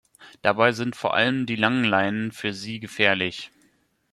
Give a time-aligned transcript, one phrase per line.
[0.41, 3.51] Dabei sind vor allem die Langleinen für sie gefährlich.